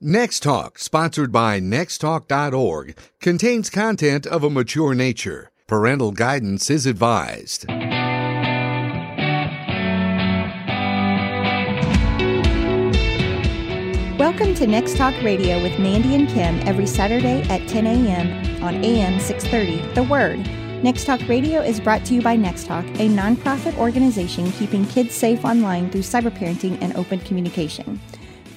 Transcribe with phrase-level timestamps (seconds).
[0.00, 5.50] Next Talk, sponsored by nexttalk.org, contains content of a mature nature.
[5.66, 7.66] Parental guidance is advised.
[14.20, 18.62] Welcome to Next Talk Radio with Mandy and Kim every Saturday at 10 a.m.
[18.62, 19.94] on AM 630.
[19.94, 20.38] The Word.
[20.84, 25.12] Next Talk Radio is brought to you by Next Talk, a nonprofit organization keeping kids
[25.12, 28.00] safe online through cyberparenting and open communication.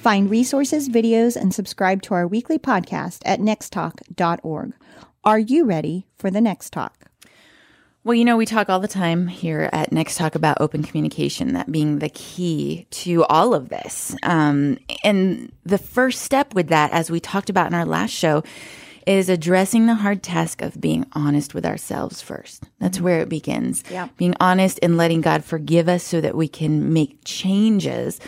[0.02, 4.72] Find resources, videos, and subscribe to our weekly podcast at nexttalk.org.
[5.22, 7.08] Are you ready for the next talk?
[8.02, 11.52] Well, you know, we talk all the time here at Next Talk about open communication,
[11.52, 14.16] that being the key to all of this.
[14.24, 18.42] Um, and the first step with that, as we talked about in our last show,
[19.06, 22.64] is addressing the hard task of being honest with ourselves first.
[22.80, 23.04] That's mm-hmm.
[23.04, 23.84] where it begins.
[23.88, 24.08] Yeah.
[24.16, 28.18] Being honest and letting God forgive us so that we can make changes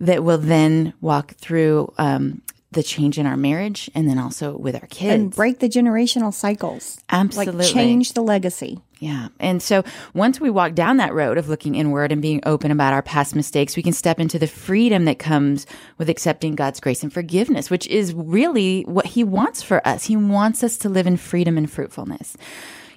[0.00, 2.42] that will then walk through um,
[2.72, 6.32] the change in our marriage and then also with our kids and break the generational
[6.32, 6.98] cycles.
[7.08, 7.64] Absolutely.
[7.64, 8.80] Like change the legacy.
[8.98, 9.28] Yeah.
[9.38, 12.92] And so once we walk down that road of looking inward and being open about
[12.92, 15.66] our past mistakes, we can step into the freedom that comes
[15.98, 20.04] with accepting God's grace and forgiveness, which is really what He wants for us.
[20.04, 22.36] He wants us to live in freedom and fruitfulness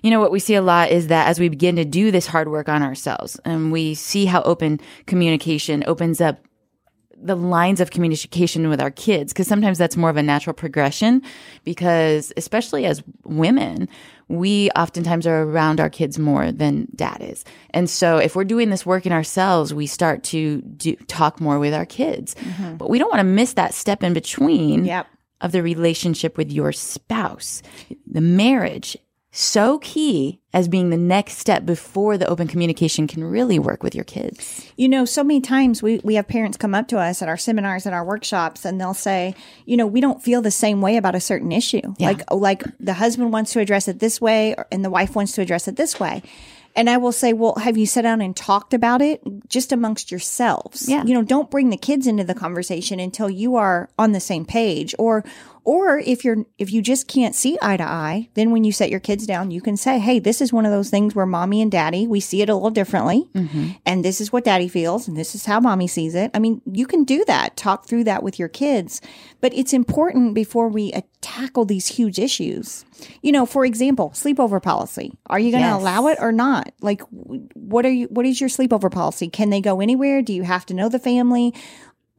[0.02, 2.28] you know, what we see a lot is that as we begin to do this
[2.28, 6.40] hard work on ourselves and we see how open communication opens up
[7.22, 11.22] the lines of communication with our kids because sometimes that's more of a natural progression
[11.64, 13.88] because especially as women
[14.28, 18.70] we oftentimes are around our kids more than dad is and so if we're doing
[18.70, 22.76] this work in ourselves we start to do, talk more with our kids mm-hmm.
[22.76, 25.08] but we don't want to miss that step in between yep.
[25.42, 27.62] of the relationship with your spouse
[28.08, 28.98] the marriage
[29.32, 33.94] so key as being the next step before the open communication can really work with
[33.94, 34.72] your kids.
[34.76, 37.38] You know, so many times we, we have parents come up to us at our
[37.38, 40.98] seminars and our workshops and they'll say, you know, we don't feel the same way
[40.98, 41.94] about a certain issue.
[42.00, 42.08] Yeah.
[42.08, 45.34] Like, oh, like the husband wants to address it this way and the wife wants
[45.34, 46.24] to address it this way.
[46.76, 50.12] And I will say, well, have you sat down and talked about it just amongst
[50.12, 50.88] yourselves?
[50.88, 51.04] Yeah.
[51.04, 54.46] You know, don't bring the kids into the conversation until you are on the same
[54.46, 55.24] page or,
[55.70, 58.90] or if you're, if you just can't see eye to eye, then when you set
[58.90, 61.62] your kids down, you can say, Hey, this is one of those things where mommy
[61.62, 63.30] and daddy, we see it a little differently.
[63.36, 63.74] Mm-hmm.
[63.86, 65.08] And this is what daddy feels.
[65.08, 66.32] And this is how mommy sees it.
[66.34, 69.00] I mean, you can do that, talk through that with your kids,
[69.42, 72.84] but it's important before we uh, tackle these huge issues.
[73.22, 75.14] You know, for example, sleepover policy.
[75.28, 75.80] Are you going to yes.
[75.80, 76.72] allow it or not?
[76.82, 79.30] Like, what are you, what is your sleepover policy?
[79.30, 80.24] Can they go anywhere?
[80.24, 81.54] Do you have to know the family?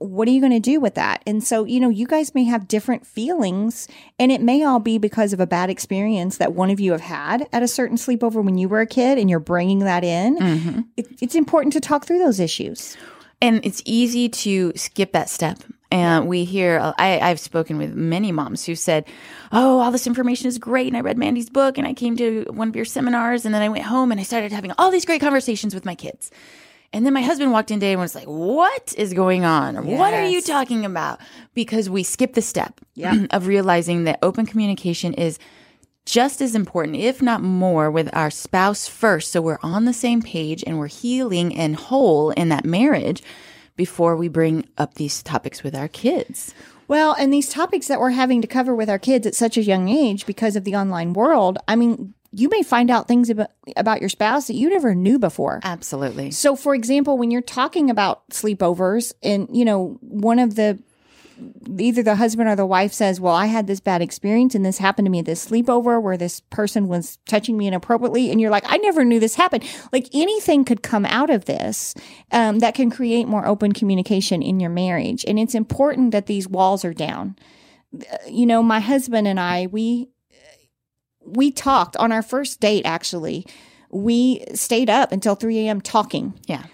[0.00, 1.22] What are you going to do with that?
[1.26, 3.86] And so, you know, you guys may have different feelings
[4.18, 7.02] and it may all be because of a bad experience that one of you have
[7.02, 10.38] had at a certain sleepover when you were a kid and you're bringing that in.
[10.38, 10.80] Mm-hmm.
[10.96, 12.96] It, it's important to talk through those issues.
[13.42, 15.58] And it's easy to skip that step.
[15.90, 19.06] And we hear, I, I've spoken with many moms who said,
[19.50, 20.86] Oh, all this information is great.
[20.86, 23.60] And I read Mandy's book and I came to one of your seminars and then
[23.60, 26.30] I went home and I started having all these great conversations with my kids.
[26.92, 29.74] And then my husband walked in today and was like, What is going on?
[29.74, 29.98] Yes.
[29.98, 31.20] What are you talking about?
[31.54, 33.26] Because we skipped the step yeah.
[33.30, 35.38] of realizing that open communication is
[36.06, 39.30] just as important, if not more, with our spouse first.
[39.30, 43.22] So we're on the same page and we're healing and whole in that marriage
[43.76, 46.54] before we bring up these topics with our kids.
[46.88, 49.62] Well, and these topics that we're having to cover with our kids at such a
[49.62, 53.50] young age because of the online world, I mean, you may find out things about,
[53.76, 55.60] about your spouse that you never knew before.
[55.64, 56.30] Absolutely.
[56.30, 60.78] So, for example, when you're talking about sleepovers, and you know, one of the
[61.78, 64.78] either the husband or the wife says, Well, I had this bad experience and this
[64.78, 68.30] happened to me at this sleepover where this person was touching me inappropriately.
[68.30, 69.64] And you're like, I never knew this happened.
[69.92, 71.94] Like anything could come out of this
[72.32, 75.24] um, that can create more open communication in your marriage.
[75.26, 77.36] And it's important that these walls are down.
[78.28, 80.10] You know, my husband and I, we
[81.34, 83.46] we talked on our first date, actually.
[83.91, 85.80] We stayed up until 3 a.m.
[85.80, 86.38] talking.
[86.46, 86.64] Yeah.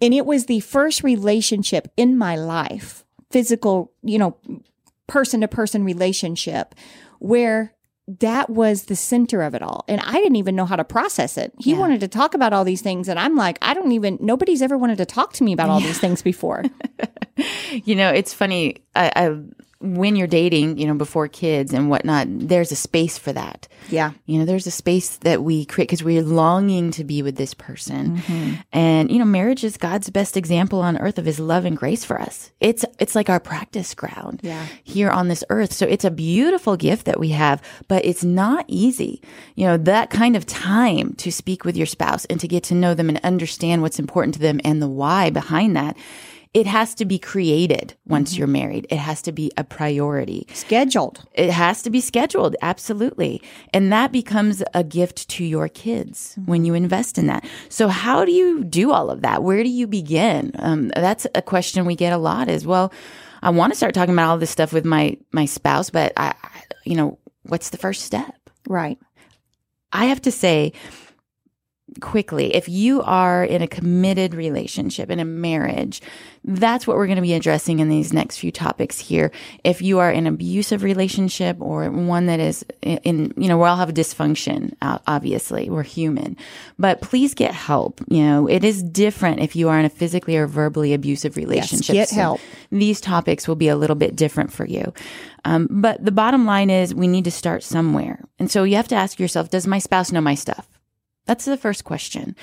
[0.00, 4.36] And it was the first relationship in my life, physical, you know,
[5.06, 6.74] person to person relationship,
[7.18, 7.74] where
[8.08, 9.84] that was the center of it all.
[9.86, 11.52] And I didn't even know how to process it.
[11.58, 11.78] He yeah.
[11.78, 13.08] wanted to talk about all these things.
[13.08, 15.80] And I'm like, I don't even, nobody's ever wanted to talk to me about all
[15.80, 15.86] yeah.
[15.86, 16.64] these things before.
[17.70, 18.78] you know, it's funny.
[18.96, 19.38] I, I
[19.82, 23.68] when you're dating, you know, before kids and whatnot, there's a space for that.
[23.90, 24.12] Yeah.
[24.26, 27.52] You know, there's a space that we create because we're longing to be with this
[27.52, 28.18] person.
[28.18, 28.54] Mm-hmm.
[28.72, 32.04] And, you know, marriage is God's best example on earth of his love and grace
[32.04, 32.52] for us.
[32.60, 34.66] It's, it's like our practice ground yeah.
[34.84, 35.72] here on this earth.
[35.72, 39.20] So it's a beautiful gift that we have, but it's not easy.
[39.56, 42.74] You know, that kind of time to speak with your spouse and to get to
[42.74, 45.96] know them and understand what's important to them and the why behind that
[46.54, 48.86] it has to be created once you're married.
[48.90, 50.46] It has to be a priority.
[50.52, 51.24] Scheduled.
[51.32, 53.40] It has to be scheduled, absolutely.
[53.72, 57.44] And that becomes a gift to your kids when you invest in that.
[57.70, 59.42] So, how do you do all of that?
[59.42, 60.52] Where do you begin?
[60.58, 62.92] Um, that's a question we get a lot as well.
[63.42, 66.34] I want to start talking about all this stuff with my my spouse, but I,
[66.42, 68.34] I you know, what's the first step?
[68.68, 68.98] Right.
[69.92, 70.72] I have to say
[72.00, 72.54] quickly.
[72.54, 76.00] If you are in a committed relationship in a marriage
[76.44, 79.30] that's what we're going to be addressing in these next few topics here.
[79.62, 83.64] If you are in an abusive relationship or one that is in you know we
[83.64, 85.70] all have a dysfunction obviously.
[85.70, 86.36] We're human.
[86.78, 88.48] But please get help you know.
[88.48, 91.94] It is different if you are in a physically or verbally abusive relationship.
[91.94, 92.40] yes, get help.
[92.70, 94.92] these topics will be a little bit different for you.
[95.44, 98.20] Um, but the bottom line is we need to start somewhere.
[98.38, 100.66] And so you have to ask yourself does my spouse know my stuff
[101.24, 102.34] that's the first question.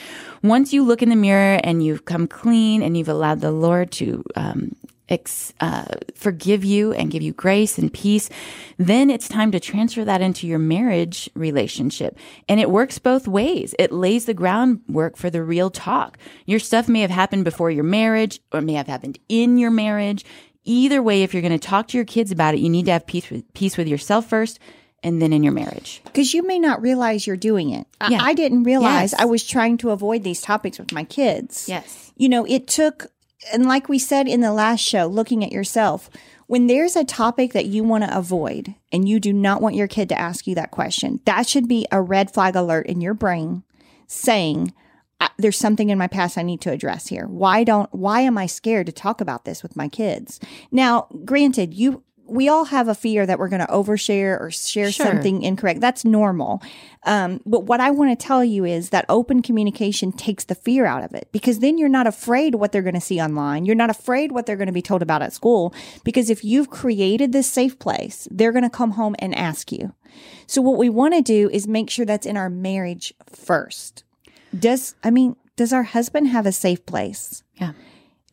[0.41, 3.91] Once you look in the mirror and you've come clean and you've allowed the Lord
[3.93, 4.75] to um,
[5.09, 5.85] ex, uh,
[6.15, 8.29] forgive you and give you grace and peace,
[8.77, 12.17] then it's time to transfer that into your marriage relationship.
[12.47, 13.75] And it works both ways.
[13.77, 16.17] It lays the groundwork for the real talk.
[16.45, 20.23] Your stuff may have happened before your marriage or may have happened in your marriage.
[20.63, 22.91] Either way, if you're going to talk to your kids about it, you need to
[22.91, 24.59] have peace with, peace with yourself first
[25.03, 26.01] and then in your marriage.
[26.05, 27.87] Because you may not realize you're doing it.
[28.01, 28.19] I, yeah.
[28.21, 29.21] I didn't realize yes.
[29.21, 31.67] I was trying to avoid these topics with my kids.
[31.67, 32.11] Yes.
[32.17, 33.07] You know, it took,
[33.53, 36.09] and like we said in the last show, looking at yourself,
[36.47, 39.87] when there's a topic that you want to avoid and you do not want your
[39.87, 43.13] kid to ask you that question, that should be a red flag alert in your
[43.13, 43.63] brain
[44.07, 44.73] saying,
[45.37, 47.27] there's something in my past I need to address here.
[47.27, 50.39] Why don't, why am I scared to talk about this with my kids?
[50.71, 54.91] Now, granted, you, we all have a fear that we're going to overshare or share
[54.91, 55.05] sure.
[55.05, 55.81] something incorrect.
[55.81, 56.61] That's normal.
[57.03, 60.85] Um, but what I want to tell you is that open communication takes the fear
[60.85, 63.65] out of it because then you're not afraid what they're going to see online.
[63.65, 65.73] You're not afraid what they're going to be told about at school
[66.03, 69.93] because if you've created this safe place, they're going to come home and ask you.
[70.47, 74.03] So what we want to do is make sure that's in our marriage first.
[74.57, 77.43] Does, I mean, does our husband have a safe place?
[77.55, 77.73] Yeah.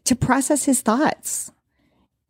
[0.05, 1.53] To process his thoughts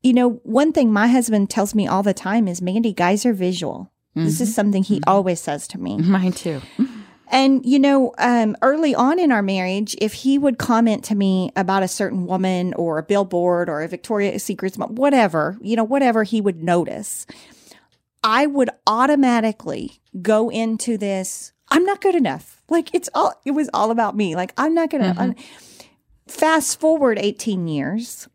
[0.06, 3.32] you know, one thing my husband tells me all the time is, Mandy, guys are
[3.32, 3.92] visual.
[4.10, 4.24] Mm-hmm.
[4.24, 4.54] This is mm-hmm.
[4.54, 5.10] something he mm-hmm.
[5.10, 5.96] always says to me.
[5.98, 6.62] Mine too.
[7.28, 11.50] And, you know, um, early on in our marriage, if he would comment to me
[11.56, 16.22] about a certain woman or a billboard or a Victoria's Secrets, whatever, you know, whatever
[16.22, 17.26] he would notice,
[18.22, 21.52] I would automatically go into this.
[21.68, 22.62] I'm not good enough.
[22.68, 24.36] Like it's all, it was all about me.
[24.36, 25.40] Like I'm not going to, mm-hmm.
[26.28, 28.28] fast forward 18 years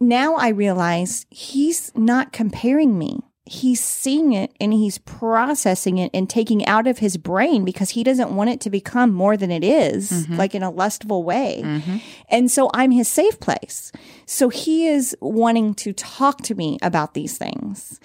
[0.00, 3.20] now I realize he's not comparing me.
[3.44, 8.04] He's seeing it and he's processing it and taking out of his brain because he
[8.04, 10.36] doesn't want it to become more than it is, mm-hmm.
[10.36, 11.62] like in a lustful way.
[11.64, 11.96] Mm-hmm.
[12.28, 13.90] And so I'm his safe place.
[14.24, 17.98] So he is wanting to talk to me about these things.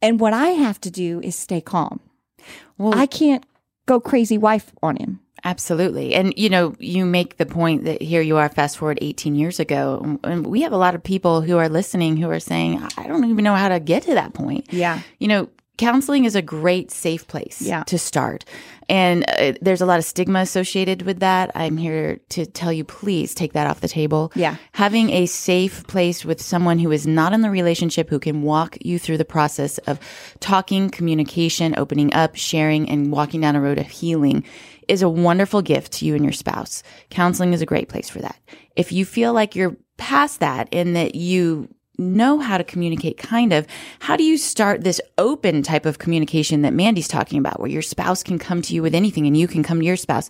[0.00, 1.98] And what I have to do is stay calm.
[2.78, 3.44] Well, I can't
[3.86, 5.20] go crazy wife on him.
[5.44, 6.14] Absolutely.
[6.14, 9.60] And, you know, you make the point that here you are, fast forward 18 years
[9.60, 10.18] ago.
[10.24, 13.24] And we have a lot of people who are listening who are saying, I don't
[13.26, 14.72] even know how to get to that point.
[14.72, 15.00] Yeah.
[15.18, 17.82] You know, counseling is a great safe place yeah.
[17.84, 18.44] to start.
[18.88, 21.50] And uh, there's a lot of stigma associated with that.
[21.54, 24.30] I'm here to tell you, please take that off the table.
[24.34, 24.56] Yeah.
[24.72, 28.76] Having a safe place with someone who is not in the relationship, who can walk
[28.80, 29.98] you through the process of
[30.40, 34.44] talking, communication, opening up, sharing, and walking down a road of healing
[34.88, 36.82] is a wonderful gift to you and your spouse.
[37.10, 38.38] Counseling is a great place for that.
[38.76, 43.52] If you feel like you're past that and that you know how to communicate kind
[43.52, 43.66] of
[44.00, 47.82] how do you start this open type of communication that mandy's talking about where your
[47.82, 50.28] spouse can come to you with anything and you can come to your spouse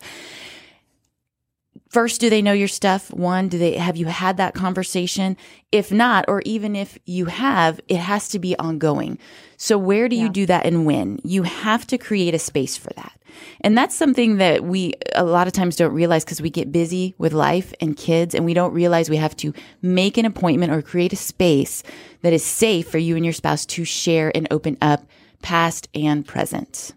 [1.88, 5.37] first do they know your stuff one do they have you had that conversation
[5.73, 9.18] if not or even if you have it has to be ongoing
[9.56, 10.25] so where do yeah.
[10.25, 13.18] you do that and when you have to create a space for that
[13.61, 17.14] and that's something that we a lot of times don't realize because we get busy
[17.19, 20.83] with life and kids and we don't realize we have to make an appointment or
[20.83, 21.83] create a space
[22.23, 25.07] that is safe for you and your spouse to share and open up
[25.43, 26.93] past and present.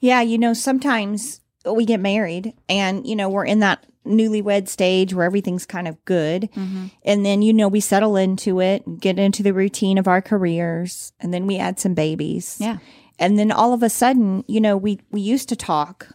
[0.00, 5.14] Yeah, you know, sometimes we get married and, you know, we're in that newlywed stage
[5.14, 6.50] where everything's kind of good.
[6.56, 6.86] Mm-hmm.
[7.04, 11.12] And then, you know, we settle into it, get into the routine of our careers,
[11.20, 12.56] and then we add some babies.
[12.58, 12.78] Yeah.
[13.22, 16.08] And then all of a sudden, you know, we we used to talk,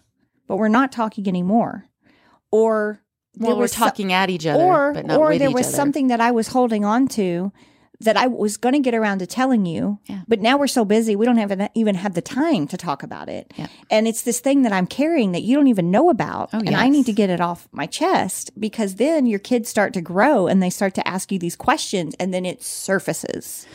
[0.48, 1.86] but we're not talking anymore.
[2.52, 3.02] Or
[3.38, 5.76] well, we're talking so- at each other, or or there was other.
[5.76, 7.52] something that I was holding on to
[8.00, 10.22] that I was going to get around to telling you, Yeah.
[10.28, 13.28] but now we're so busy, we don't have even have the time to talk about
[13.28, 13.52] it.
[13.58, 13.68] Yeah.
[13.90, 16.50] And it's this thing that I'm carrying that you don't even know about.
[16.54, 19.94] Oh, and I need to get it off my chest because then your kids start
[19.94, 23.66] to grow and they start to ask you these questions and then it surfaces.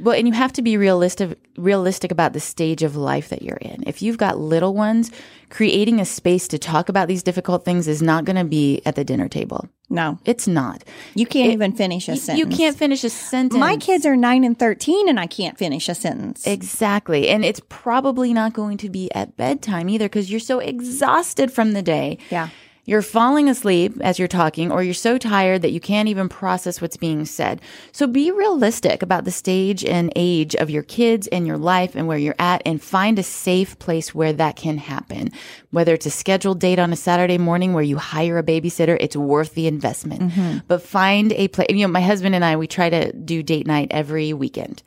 [0.00, 3.56] Well, and you have to be realistic realistic about the stage of life that you're
[3.56, 3.82] in.
[3.86, 5.10] If you've got little ones,
[5.50, 8.94] creating a space to talk about these difficult things is not going to be at
[8.94, 9.68] the dinner table.
[9.90, 10.84] No, It's not.
[11.14, 12.38] you can't even finish a sentence.
[12.38, 13.58] You can't finish a sentence.
[13.58, 16.46] My kids are nine and 13 and I can't finish a sentence.
[16.46, 17.28] Exactly.
[17.30, 21.72] And it's probably not going to be at bedtime either because you're so exhausted from
[21.72, 22.18] the day.
[22.30, 22.50] Yeah.
[22.88, 26.80] You're falling asleep as you're talking, or you're so tired that you can't even process
[26.80, 27.60] what's being said.
[27.92, 32.08] So be realistic about the stage and age of your kids and your life and
[32.08, 35.32] where you're at, and find a safe place where that can happen.
[35.70, 39.14] Whether it's a scheduled date on a Saturday morning where you hire a babysitter, it's
[39.16, 40.32] worth the investment.
[40.32, 40.58] Mm-hmm.
[40.66, 41.68] But find a place.
[41.68, 44.82] You know, my husband and I, we try to do date night every weekend.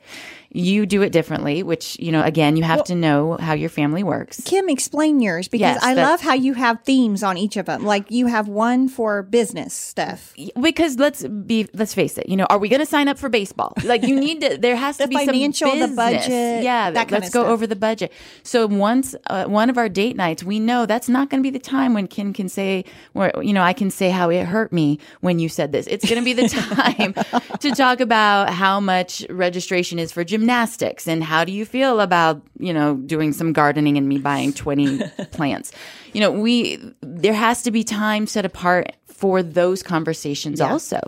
[0.54, 4.02] You do it differently, which, you know, again, you have to know how your family
[4.02, 4.40] works.
[4.44, 7.84] Kim, explain yours because Yes, I love how you have themes on each of them.
[7.84, 10.34] Like you have one for business stuff.
[10.60, 13.28] because let's be let's face it you know are we going to sign up for
[13.28, 17.10] baseball like you need to there has to be financial, some the budget, yeah that
[17.10, 17.52] let's go stuff.
[17.52, 21.30] over the budget so once uh, one of our date nights we know that's not
[21.30, 24.10] going to be the time when Kim can say or you know I can say
[24.10, 27.14] how it hurt me when you said this it's going to be the time
[27.60, 32.42] to talk about how much registration is for gymnastics and how do you feel about
[32.58, 34.98] you know doing some gardening and me buying 20
[35.30, 35.72] plants?
[36.12, 40.98] You know we there has to be time set apart for those conversations also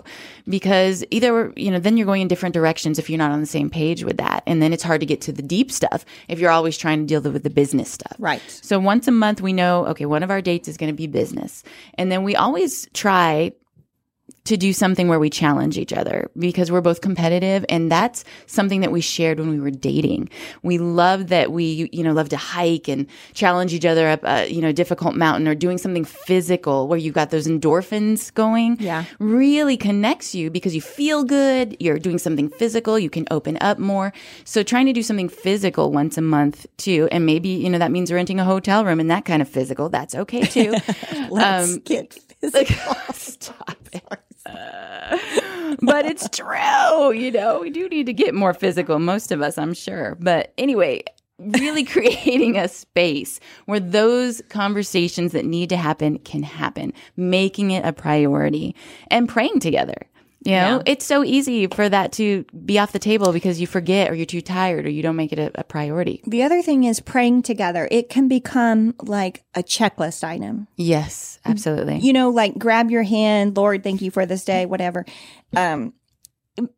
[0.48, 3.46] because either you know then you're going in different directions if you're not on the
[3.46, 6.38] same page with that and then it's hard to get to the deep stuff if
[6.38, 8.14] you're always trying to deal with the business stuff.
[8.20, 8.40] Right.
[8.46, 11.08] so once a month we know okay one of our dates is going to be
[11.08, 11.64] business
[11.94, 13.50] and then we always try
[14.44, 18.80] to do something where we challenge each other because we're both competitive and that's something
[18.82, 20.28] that we shared when we were dating.
[20.62, 24.46] We love that we, you know, love to hike and challenge each other up a,
[24.52, 28.76] you know, difficult mountain or doing something physical where you've got those endorphins going.
[28.80, 29.04] Yeah.
[29.18, 31.74] Really connects you because you feel good.
[31.80, 32.98] You're doing something physical.
[32.98, 34.12] You can open up more.
[34.44, 37.08] So trying to do something physical once a month too.
[37.10, 39.88] And maybe, you know, that means renting a hotel room and that kind of physical.
[39.88, 40.72] That's okay too.
[41.30, 42.94] Let's Um, get physical.
[43.14, 44.04] Stop it.
[45.80, 47.60] But it's true, you know.
[47.60, 50.16] We do need to get more physical, most of us, I'm sure.
[50.20, 51.02] But anyway,
[51.38, 57.84] really creating a space where those conversations that need to happen can happen, making it
[57.84, 58.74] a priority
[59.08, 59.96] and praying together.
[60.44, 64.10] You know, it's so easy for that to be off the table because you forget
[64.10, 66.22] or you're too tired or you don't make it a, a priority.
[66.26, 67.88] The other thing is praying together.
[67.90, 70.68] It can become like a checklist item.
[70.76, 71.98] Yes, absolutely.
[71.98, 75.06] You know, like grab your hand, Lord, thank you for this day, whatever.
[75.56, 75.94] Um,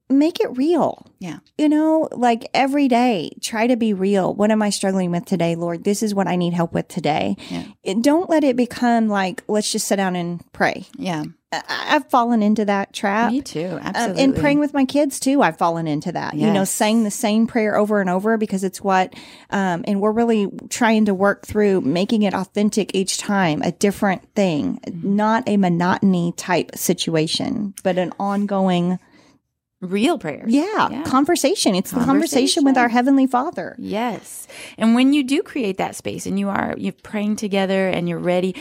[0.08, 1.06] make it real.
[1.18, 1.38] Yeah.
[1.58, 4.32] You know, like every day, try to be real.
[4.34, 5.84] What am I struggling with today, Lord?
[5.84, 7.36] This is what I need help with today.
[7.50, 7.64] Yeah.
[7.82, 10.86] It, don't let it become like, let's just sit down and pray.
[10.96, 11.24] Yeah.
[11.52, 13.32] I, I've fallen into that trap.
[13.32, 13.66] Me too.
[13.66, 14.22] Um, Absolutely.
[14.22, 16.34] and praying with my kids too, I've fallen into that.
[16.34, 19.14] You know, saying the same prayer over and over because it's what,
[19.50, 24.22] um, and we're really trying to work through making it authentic each time, a different
[24.34, 25.16] thing, Mm-hmm.
[25.16, 28.98] not a monotony type situation, but an ongoing,
[29.80, 30.52] real prayers.
[30.52, 31.02] yeah, Yeah.
[31.04, 31.74] conversation.
[31.74, 33.76] It's the conversation with our Heavenly Father.
[33.78, 34.46] Yes.
[34.78, 38.18] And when you do create that space and you are you're praying together and you're
[38.18, 38.54] ready,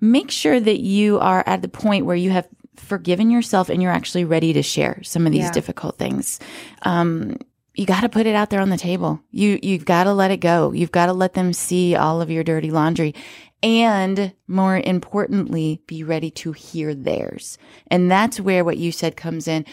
[0.00, 2.46] make sure that you are at the point where you have
[2.76, 5.52] forgiven yourself and you're actually ready to share some of these Yeah.
[5.52, 6.38] difficult things.
[6.82, 7.36] Um
[7.74, 9.20] you got to put it out there on the table.
[9.30, 10.72] You you've got to let it go.
[10.72, 13.14] You've got to let them see all of your dirty laundry
[13.62, 17.56] and more importantly be ready to hear theirs.
[17.88, 19.64] And that's where what you said comes in.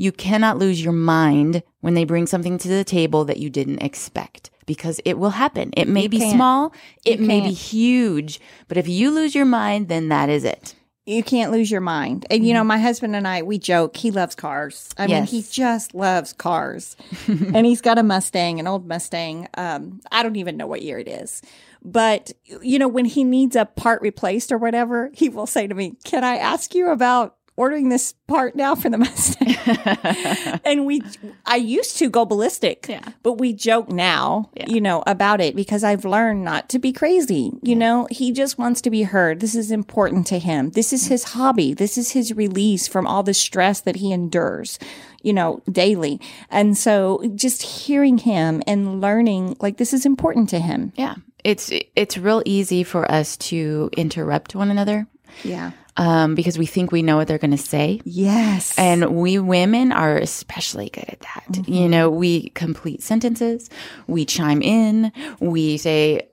[0.00, 3.82] You cannot lose your mind when they bring something to the table that you didn't
[3.82, 5.72] expect because it will happen.
[5.76, 6.34] It may be can't.
[6.36, 6.72] small,
[7.04, 7.58] it You may be can't.
[7.58, 10.76] huge, but if you lose your mind, then that is it.
[11.04, 12.26] You can't lose your mind.
[12.30, 14.90] And you know, my husband and I, we joke, he loves cars.
[14.98, 15.30] I mean, Yes.
[15.30, 16.96] he just loves cars.
[17.26, 19.48] and he's got a Mustang, an old Mustang.
[19.54, 21.40] Um, I don't even know what year it is.
[21.82, 25.74] But, you know, when he needs a part replaced or whatever, he will say to
[25.74, 29.54] me, Can I ask you about ordering this part now for the Mustang?
[30.64, 31.02] and we,
[31.44, 33.02] I used to go ballistic, Yeah.
[33.22, 37.52] but we joke now, you know, about it because I've learned not to be crazy.
[37.62, 39.40] You know, he just wants to be heard.
[39.40, 40.70] This is important to him.
[40.70, 41.74] This is his hobby.
[41.74, 44.78] This is his release from all the stress that he endures,
[45.22, 46.20] you know, daily.
[46.50, 50.92] And so just hearing him and learning like this is important to him.
[50.96, 51.16] Yeah.
[51.44, 55.06] It's it's real easy for us to interrupt one another.
[55.44, 55.70] Yeah.
[55.98, 58.00] Um, because we think we know what they're going to say.
[58.04, 58.78] Yes.
[58.78, 61.44] And we women are especially good at that.
[61.50, 61.72] Mm-hmm.
[61.72, 63.68] You know, we complete sentences,
[64.06, 66.28] we chime in, we say,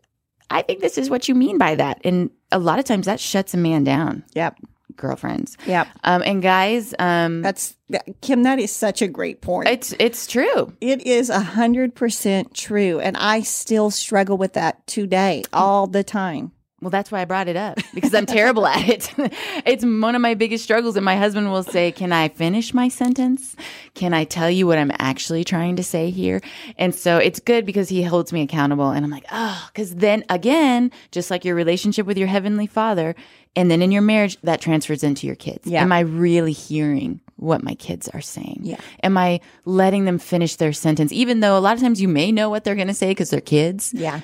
[0.49, 1.99] I think this is what you mean by that.
[2.03, 4.55] And a lot of times that shuts a man down, yep.
[4.95, 5.57] girlfriends.
[5.65, 5.87] Yep.
[6.03, 7.75] Um, and guys, um, That's
[8.21, 9.67] Kim, that is such a great point.
[9.67, 10.73] it's it's true.
[10.81, 12.99] It is a hundred percent true.
[12.99, 16.51] And I still struggle with that today, all the time.
[16.81, 19.13] Well, that's why I brought it up because I'm terrible at it.
[19.65, 20.95] it's one of my biggest struggles.
[20.97, 23.55] And my husband will say, Can I finish my sentence?
[23.93, 26.41] Can I tell you what I'm actually trying to say here?
[26.77, 28.89] And so it's good because he holds me accountable.
[28.89, 33.15] And I'm like, Oh, because then again, just like your relationship with your heavenly father,
[33.55, 35.65] and then in your marriage, that transfers into your kids.
[35.65, 35.81] Yeah.
[35.81, 38.59] Am I really hearing what my kids are saying?
[38.63, 38.79] Yeah.
[39.01, 41.13] Am I letting them finish their sentence?
[41.13, 43.29] Even though a lot of times you may know what they're going to say because
[43.29, 44.21] they're kids Yeah.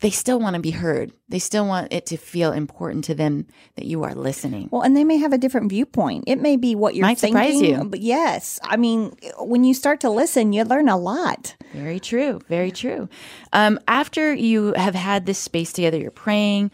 [0.00, 1.12] They still want to be heard.
[1.28, 3.46] They still want it to feel important to them
[3.76, 4.68] that you are listening.
[4.70, 6.24] Well, and they may have a different viewpoint.
[6.26, 7.40] It may be what you're Might thinking.
[7.42, 7.84] surprise you.
[7.84, 11.56] But yes, I mean, when you start to listen, you learn a lot.
[11.72, 12.40] Very true.
[12.48, 13.08] Very true.
[13.52, 16.70] Um, after you have had this space together, you're praying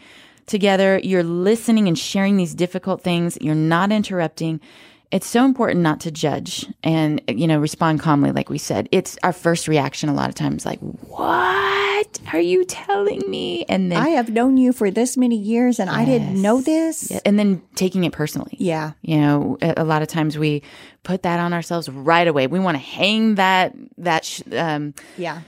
[0.47, 4.59] together, you're listening and sharing these difficult things, you're not interrupting.
[5.11, 8.87] It's so important not to judge and, you know, respond calmly, like we said.
[8.91, 13.65] It's our first reaction a lot of times, like, what are you telling me?
[13.67, 17.11] And then, I have known you for this many years, and I didn't know this.
[17.25, 18.55] and then taking it personally.
[18.57, 18.91] Yeah.
[19.01, 20.63] You know, a a lot of times we
[21.03, 22.47] put that on ourselves right away.
[22.47, 25.41] We want to hang that that sh- um, Yeah.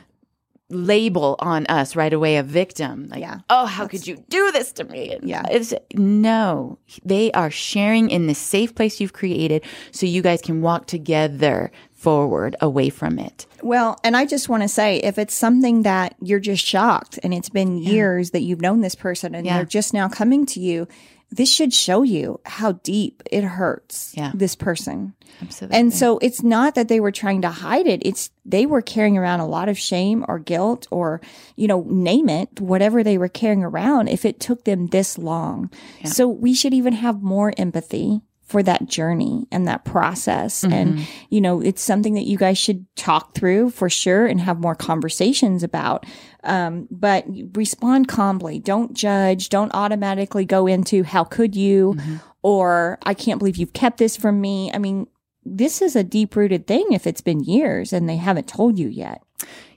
[0.74, 3.08] Label on us right away, a victim.
[3.10, 3.39] Like, Yeah.
[3.50, 5.18] oh, how could you do this to me?
[5.24, 5.44] Yeah.
[5.51, 6.77] it's no.
[7.06, 11.72] They are sharing in this safe place you've created, so you guys can walk together
[11.94, 13.46] forward away from it.
[13.62, 17.34] Well, and I just want to say if it's something that you're just shocked and
[17.34, 19.56] it's been years that you've known this person and Yeah.
[19.58, 20.86] they're just now coming to you,
[21.35, 24.31] this should show you how deep it hurts Yeah.
[24.35, 25.13] this person.
[25.41, 25.77] Absolutely.
[25.79, 28.01] And so it's not that they were trying to hide it.
[28.05, 31.21] It's they were carrying around a lot of shame or guilt or,
[31.55, 35.71] you know, name it, whatever they were carrying around if it took them this long.
[36.05, 38.21] So we should even have more empathy
[38.53, 40.63] for that journey and that process.
[40.63, 44.60] And, you know, it's something that you guys should talk through for sure and have
[44.60, 46.05] more conversations about.
[46.43, 48.60] Um, but respond calmly.
[48.60, 49.50] Don't judge.
[49.50, 51.98] Don't automatically go into how could you
[52.44, 54.72] or I can't believe you've kept this from me.
[54.72, 55.07] I mean,
[55.44, 58.87] this is a deep rooted thing if it's been years and they haven't told you
[58.87, 59.24] yet.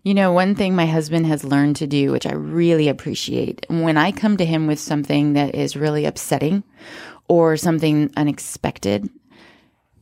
[0.03, 3.97] You know, one thing my husband has learned to do, which I really appreciate, when
[3.97, 6.63] I come to him with something that is really upsetting
[7.29, 9.09] or something unexpected,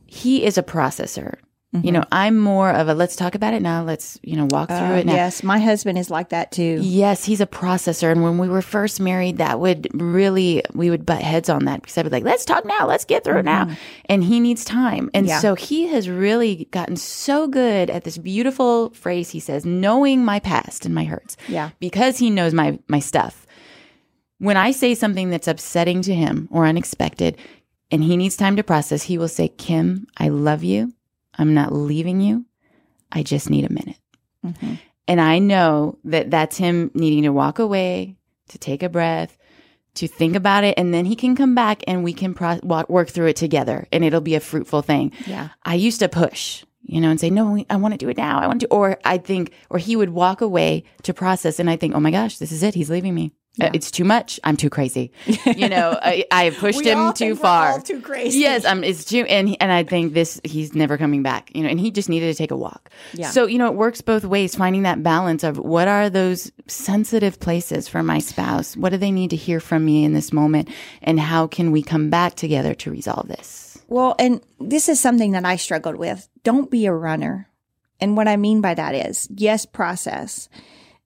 [0.05, 1.37] he is a processor.
[1.83, 2.13] You know, mm-hmm.
[2.13, 3.83] I'm more of a let's talk about it now.
[3.83, 5.13] Let's, you know, walk through uh, it now.
[5.15, 6.79] Yes, my husband is like that too.
[6.81, 8.11] Yes, he's a processor.
[8.11, 11.81] And when we were first married, that would really, we would butt heads on that
[11.81, 13.65] because I'd be like, let's talk now, let's get through it now.
[13.65, 13.73] Mm-hmm.
[14.05, 15.09] And he needs time.
[15.13, 15.39] And Yeah.
[15.39, 20.39] so he has really gotten so good at this beautiful phrase he says, knowing my
[20.39, 21.35] past and my hurts.
[21.49, 21.71] Yeah.
[21.79, 23.44] Because he knows my, my stuff.
[24.39, 27.37] When I say something that's upsetting to him or unexpected
[27.91, 30.93] and he needs time to process, he will say, Kim, I love you.
[31.37, 32.45] I'm not leaving you.
[33.11, 33.97] I just need a minute.
[34.45, 34.73] Mm-hmm.
[35.07, 38.15] And I know that that's him needing to walk away,
[38.49, 39.37] to take a breath,
[39.95, 42.89] to think about it, and then he can come back and we can pro- walk,
[42.89, 45.11] work through it together, and it'll be a fruitful thing.
[45.25, 45.49] Yeah.
[45.63, 48.39] I used to push, you know, and say, "No, I want to do it now.
[48.39, 51.77] I want to," or I think, or he would walk away to process, and I
[51.77, 52.75] think, "Oh my gosh, this is it.
[52.75, 53.31] He's leaving me.
[53.59, 54.39] Uh, it's too much.
[54.43, 55.11] I'm too crazy.
[55.55, 57.79] you know, I, I have pushed him too far.
[57.81, 58.39] too crazy.
[58.39, 61.51] Yes, um, it's too, and and I think this he's never coming back.
[61.55, 62.89] You know, and he just needed to take a walk.
[63.13, 63.29] Yeah.
[63.29, 64.55] So you know, it works both ways.
[64.55, 68.75] Finding that balance of what are those sensitive places for my spouse?
[68.75, 70.69] What do they need to hear from me in this moment?
[71.01, 73.77] And how can we come back together to resolve this?
[73.87, 76.27] Well, and this is something that I struggled with.
[76.43, 77.49] Don't be a runner.
[77.99, 80.49] And what I mean by that is, yes, process.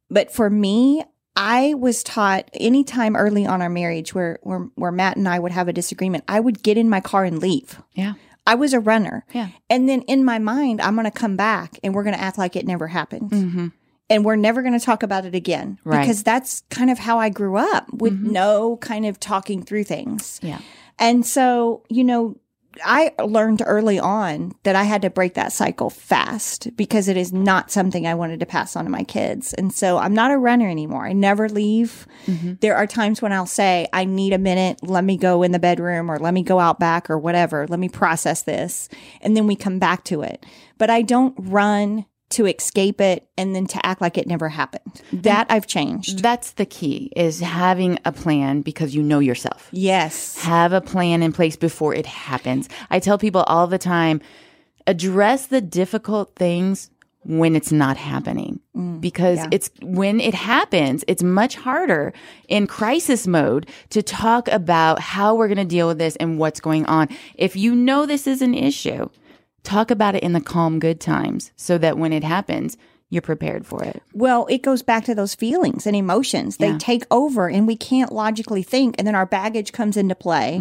[0.09, 1.03] But for me,
[1.35, 5.51] I was taught anytime early on our marriage where, where where Matt and I would
[5.51, 7.81] have a disagreement, I would get in my car and leave.
[7.93, 8.13] Yeah.
[8.45, 9.25] I was a runner.
[9.31, 9.49] Yeah.
[9.69, 12.37] And then in my mind, I'm going to come back and we're going to act
[12.37, 13.29] like it never happened.
[13.29, 13.67] Mm-hmm.
[14.09, 15.77] And we're never going to talk about it again.
[15.83, 15.97] Right.
[15.97, 16.03] Mm-hmm.
[16.03, 20.39] Because that's kind of how I grew up with no kind of talking through things.
[20.41, 20.59] Yeah.
[20.97, 22.37] And so, you know,
[22.83, 27.33] I learned early on that I had to break that cycle fast because it is
[27.33, 29.53] not something I wanted to pass on to my kids.
[29.53, 31.05] And so I'm not a runner anymore.
[31.05, 32.07] I never leave.
[32.25, 32.53] Mm-hmm.
[32.61, 34.79] There are times when I'll say, I need a minute.
[34.83, 37.67] Let me go in the bedroom or let me go out back or whatever.
[37.67, 38.89] Let me process this.
[39.21, 40.45] And then we come back to it.
[40.77, 45.01] But I don't run to escape it and then to act like it never happened.
[45.11, 46.19] That I've changed.
[46.19, 49.67] That's the key is having a plan because you know yourself.
[49.71, 50.37] Yes.
[50.43, 52.69] Have a plan in place before it happens.
[52.89, 54.21] I tell people all the time
[54.85, 56.89] address the difficult things
[57.23, 59.47] when it's not happening mm, because yeah.
[59.51, 62.13] it's when it happens it's much harder
[62.47, 66.61] in crisis mode to talk about how we're going to deal with this and what's
[66.61, 69.07] going on if you know this is an issue
[69.63, 72.77] talk about it in the calm good times so that when it happens
[73.11, 76.57] you're prepared for it Well, it goes back to those feelings and emotions.
[76.57, 76.77] They Yeah.
[76.77, 78.93] take over and we can't logically think.
[78.99, 80.57] And then our baggage comes into play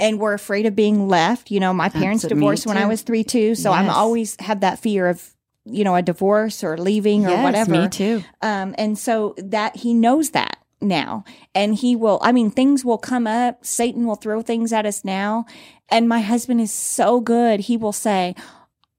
[0.00, 1.52] and we're afraid of being left.
[1.52, 2.24] You know, my parents.
[2.24, 2.34] Mm-hmm.
[2.34, 3.54] Divorced when I was three, too.
[3.54, 5.32] So I'm always have that fear of,
[5.64, 7.70] you know, a divorce or leaving or yes whatever.
[7.70, 11.24] me too Um, and so that he knows that now.
[11.54, 13.64] And he will, I mean, things will come up.
[13.64, 15.46] Satan will throw things at us now.
[15.88, 17.60] And my husband is so good.
[17.60, 18.34] He will say,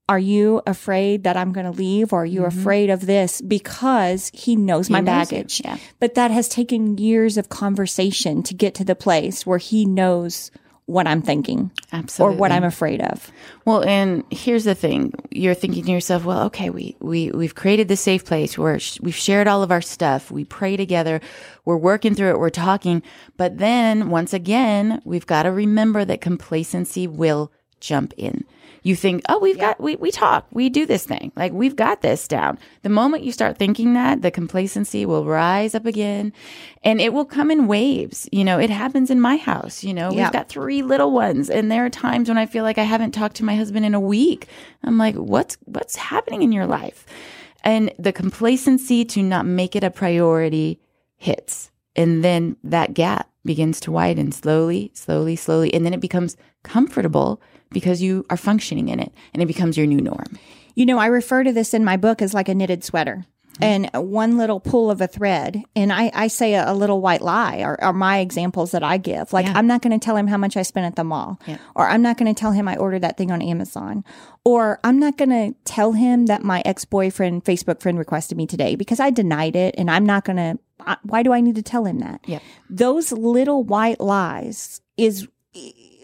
[0.09, 3.39] are you afraid that I'm going to leave or are you afraid of this?
[3.41, 5.05] Because he knows my Mm-hmm.
[5.05, 5.61] knows baggage.
[5.63, 5.77] yeah.
[5.99, 10.51] But that has taken years of conversation to get to the place where he knows
[10.85, 13.31] what I'm thinking absolutely or what I'm afraid of.
[13.65, 17.87] Well, and here's the thing: you're thinking to yourself, "Well, okay, we we we've created
[17.87, 20.31] this safe place where sh- we've shared all of our stuff.
[20.31, 21.21] We pray together.
[21.65, 22.39] We're working through it.
[22.39, 23.01] We're talking.
[23.37, 28.43] But then, once again, we've got to remember that complacency will jump in.
[28.83, 30.45] You think, "Oh, we've got we we talk.
[30.51, 31.31] We do this thing.
[31.35, 35.73] Like we've got this down." The moment you start thinking that, the complacency will rise
[35.73, 36.33] up again,
[36.83, 38.27] and it will come in waves.
[38.31, 39.83] You know, it happens in my house.
[39.83, 40.23] You know, Yeah.
[40.25, 43.11] we've got three little ones and there are times when i feel like i haven't
[43.11, 44.47] talked to my husband in a week
[44.83, 47.05] i'm like what's what's happening in your life
[47.63, 50.79] and the complacency to not make it a priority
[51.17, 56.35] hits and then that gap begins to widen slowly slowly slowly and then it becomes
[56.63, 57.41] comfortable
[57.73, 60.37] because you are functioning in it and it becomes your new norm
[60.75, 63.25] You know, I refer to this in my book as like a knitted sweater.
[63.59, 63.63] Mm-hmm.
[63.63, 67.21] And one little pull of a thread, and I, I say a, a little white
[67.21, 69.31] lie, are, are my examples that I give.
[69.31, 69.53] Like, Yeah.
[69.55, 71.57] I'm not going to tell him how much I spent at the mall, Yeah.
[71.75, 74.03] or I'm not going to tell him I ordered that thing on Amazon,
[74.43, 78.47] or I'm not going to tell him that my ex boyfriend Facebook friend requested me
[78.47, 80.57] today because I denied it, and I'm not going to.
[81.03, 82.21] Why do I need to tell him that?
[82.25, 82.39] Yeah.
[82.71, 85.27] Those little white lies is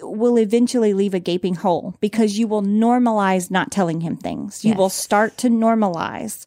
[0.02, 4.64] will eventually leave a gaping hole because you will normalize not telling him things.
[4.64, 6.46] You will start to normalize.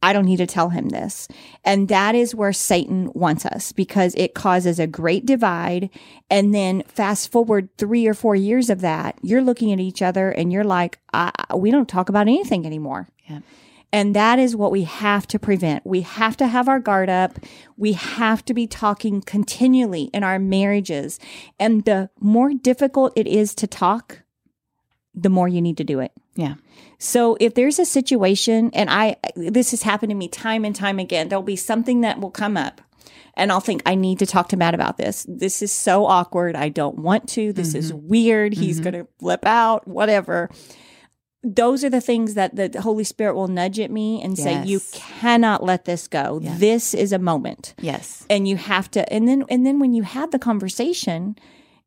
[0.00, 1.26] I don't need to tell him this.
[1.64, 5.90] And that is where Satan wants us because it causes a great divide.
[6.30, 10.30] And then fast forward three or four years of that, you're looking at each other
[10.30, 13.08] and you're like, I, we don't talk about anything anymore.
[13.28, 13.40] Yeah.
[13.92, 15.86] And that is what we have to prevent.
[15.86, 17.38] We have to have our guard up.
[17.76, 21.18] We have to be talking continually in our marriages.
[21.58, 24.22] And the more difficult it is to talk,
[25.14, 26.12] the more you need to do it.
[26.34, 26.54] yeah
[26.98, 30.98] So if there's a situation, and I, this has happened to me time and time
[30.98, 32.82] again, there'll be something that will come up.
[33.34, 35.24] And I'll think, I need to talk to Matt about this.
[35.28, 36.56] This is so awkward.
[36.56, 37.52] I don't want to.
[37.52, 38.08] This is mm-hmm.
[38.08, 38.52] weird.
[38.54, 38.90] He's mm-hmm.
[38.90, 40.50] going to flip out, whatever.
[41.44, 44.80] Those are the things that the Holy Spirit will nudge at me and say, You
[44.92, 46.40] cannot let this go.
[46.42, 47.74] This is a moment.
[47.80, 48.26] Yes.
[48.28, 51.36] And you have to and then and then when you have the conversation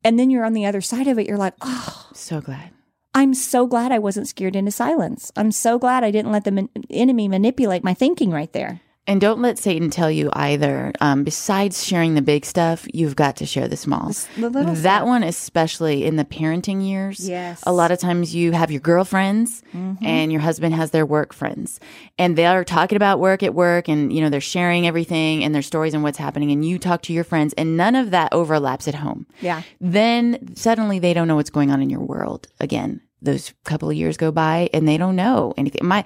[0.03, 2.71] and then you're on the other side of it you're like oh so glad.
[3.13, 5.31] I'm so glad i wasn't scared into silence.
[5.35, 9.19] I'm so glad i didn't let the man- enemy manipulate my thinking right there And
[9.19, 10.93] don't let Satan tell you either.
[11.01, 14.11] Um, besides sharing the big stuff, you've got to share the small.
[14.37, 17.27] the little that one, especially in the parenting years.
[17.27, 17.63] Yes.
[17.65, 20.05] A lot of times you have your girlfriends Mm-hmm.
[20.05, 21.79] and your husband has their work friends.
[22.19, 25.55] And they are talking about work at work and, you know, they're sharing everything and
[25.55, 26.51] their stories and what's happening.
[26.51, 29.25] And you talk to your friends and none of that overlaps at home.
[29.41, 29.63] Yeah.
[29.79, 33.01] Then suddenly they don't know what's going on in your world again.
[33.23, 35.85] Those couple of years go by and they don't know anything.
[35.87, 36.03] My,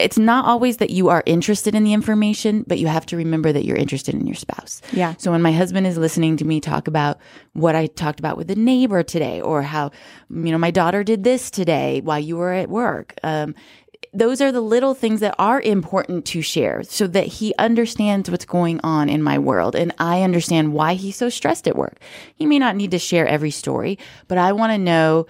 [0.00, 3.52] it's not always that you are interested in the information, but you have to remember
[3.52, 4.82] that you're interested in your spouse.
[4.92, 5.14] Yeah.
[5.18, 7.18] So when my husband is listening to me talk about
[7.52, 9.90] what I talked about with the neighbor today, or how,
[10.30, 13.54] you know, my daughter did this today while you were at work, um,
[14.12, 18.46] those are the little things that are important to share so that he understands what's
[18.46, 21.98] going on in my world and I understand why he's so stressed at work.
[22.34, 25.26] He may not need to share every story, but I want to know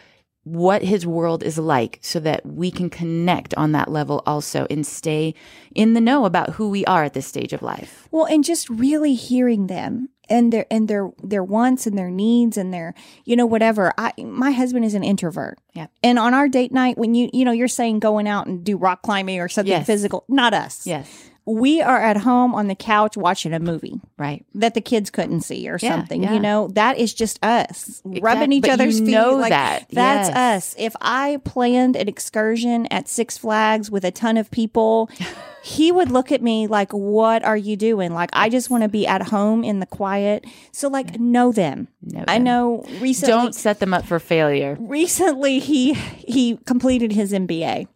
[0.46, 4.86] what his world is like so that we can connect on that level also and
[4.86, 5.34] stay
[5.74, 8.06] in the know about who we are at this stage of life.
[8.12, 12.56] Well, and just really hearing them and their and their their wants and their needs
[12.56, 13.92] and their you know whatever.
[13.98, 15.58] I my husband is an introvert.
[15.74, 15.88] Yeah.
[16.04, 18.76] And on our date night when you you know you're saying going out and do
[18.76, 19.86] rock climbing or something Yes.
[19.86, 20.86] physical, not us.
[20.86, 21.30] Yes.
[21.46, 24.00] We are at home on the couch watching a movie.
[24.18, 24.44] Right.
[24.54, 26.22] that the kids couldn't see or Yeah, something.
[26.22, 26.32] yeah.
[26.34, 29.08] You know, that is just us rubbing each but other's feet.
[29.10, 29.86] know like, that.
[29.90, 30.36] That's Yes.
[30.36, 30.74] us.
[30.78, 35.08] If I planned an excursion at Six Flags with a ton of people,
[35.62, 38.12] he would look at me like, What are you doing?
[38.12, 40.44] Like, I just want to be at home in the quiet.
[40.72, 41.88] So, like, know them.
[42.02, 44.76] Know I know recently Don't set them up for failure.
[44.80, 47.86] recently he he completed his MBA.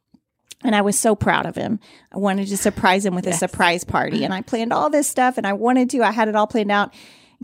[0.63, 1.81] And I was so proud of him.
[2.13, 4.25] I wanted to surprise him with a surprise party.
[4.25, 6.03] And I planned all this stuff and I wanted to.
[6.03, 6.93] I had it all planned out.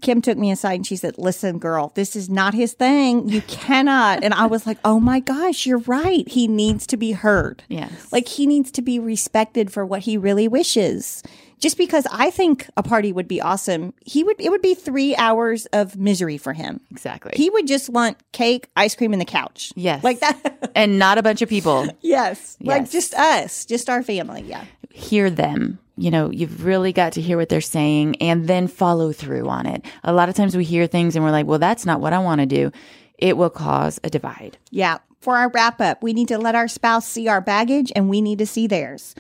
[0.02, 3.28] Kim took me aside and she said, Listen, girl, this is not his thing.
[3.28, 4.22] You cannot.
[4.22, 6.28] And I was like, Oh my gosh, you're right.
[6.28, 7.62] He needs to be heard.
[7.68, 8.12] Yes.
[8.12, 11.22] Like he needs to be respected for what he really wishes.
[11.58, 15.16] Just because I think a party would be awesome, he would it would be three
[15.16, 16.80] hours of misery for him.
[16.90, 17.32] Exactly.
[17.34, 19.72] He would just want cake, ice cream, and the couch.
[19.74, 20.04] Yes.
[20.04, 20.70] Like that.
[20.74, 21.86] and not a bunch of people.
[22.02, 22.56] yes.
[22.60, 24.42] Like just us, just our family.
[24.42, 24.64] Yeah.
[24.90, 25.78] hear them.
[25.98, 29.64] You know, you've really got to hear what they're saying and then follow through on
[29.64, 29.82] it.
[30.04, 32.18] A lot of times we hear things and we're like, well, that's not what I
[32.18, 32.70] want to do.
[33.16, 34.58] It will cause a divide.
[34.70, 34.98] Yeah.
[35.20, 38.20] For our wrap up, we need to let our spouse see our baggage and we
[38.20, 39.14] need to see theirs.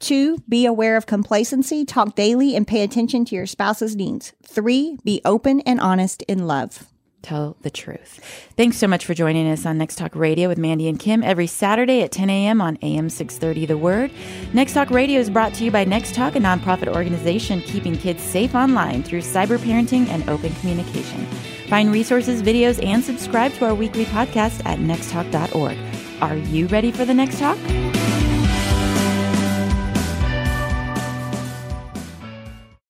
[0.00, 4.32] Two, be aware of complacency, talk daily, and pay attention to your spouse's needs.
[4.42, 6.86] Three, be open and honest in love.
[7.22, 8.18] Tell the truth.
[8.56, 11.46] Thanks so much for joining us on Next Talk Radio with Mandy and Kim every
[11.46, 12.62] Saturday at 10 a.m.
[12.62, 14.10] on AM 630 The Word.
[14.54, 18.22] Next Talk Radio is brought to you by Next Talk, a nonprofit organization keeping kids
[18.22, 21.26] safe online through cyber parenting and open communication.
[21.68, 25.76] Find resources, videos, and subscribe to our weekly podcast at nexttalk.org.
[26.22, 27.58] Are you ready for the next talk?